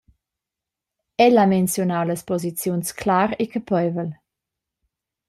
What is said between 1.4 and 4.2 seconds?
ha menziunau las posiziuns clar e capeivel.